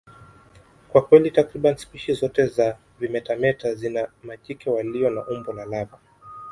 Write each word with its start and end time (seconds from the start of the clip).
Kwa 0.91 1.01
kweli, 1.01 1.31
takriban 1.31 1.77
spishi 1.77 2.13
zote 2.13 2.45
za 2.47 2.77
vimetameta 2.99 3.75
zina 3.75 4.07
majike 4.23 4.69
walio 4.69 5.09
na 5.09 5.27
umbo 5.27 5.53
la 5.53 5.65
lava. 5.65 5.99